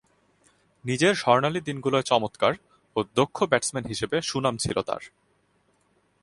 নিজের 0.85 1.13
স্বর্ণালী 1.15 1.61
দিনগুলোয় 1.61 2.03
চমৎকার 2.03 2.53
ও 2.95 2.99
দক্ষ 3.15 3.37
ব্যাটসম্যান 3.43 3.85
হিসেবে 3.85 4.17
সুনাম 4.21 4.55
ছিল 4.57 4.77
তার। 4.81 5.03